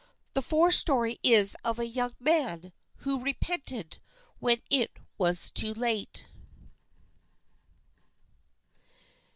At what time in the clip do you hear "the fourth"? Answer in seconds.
0.33-0.73